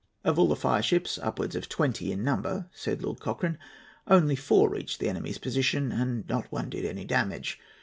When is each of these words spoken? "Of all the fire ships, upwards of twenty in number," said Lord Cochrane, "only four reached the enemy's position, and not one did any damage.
"Of 0.23 0.39
all 0.39 0.47
the 0.47 0.55
fire 0.55 0.81
ships, 0.81 1.19
upwards 1.21 1.55
of 1.55 1.69
twenty 1.69 2.11
in 2.11 2.23
number," 2.23 2.67
said 2.73 3.03
Lord 3.03 3.19
Cochrane, 3.19 3.59
"only 4.07 4.35
four 4.35 4.67
reached 4.67 4.99
the 4.99 5.09
enemy's 5.09 5.37
position, 5.37 5.91
and 5.91 6.27
not 6.27 6.51
one 6.51 6.71
did 6.71 6.85
any 6.85 7.05
damage. 7.05 7.59